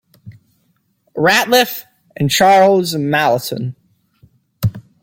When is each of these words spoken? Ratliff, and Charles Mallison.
Ratliff, 1.15 1.83
and 2.17 2.31
Charles 2.31 2.95
Mallison. 2.95 3.75